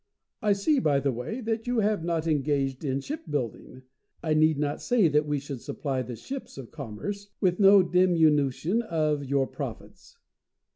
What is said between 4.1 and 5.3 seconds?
I need not say that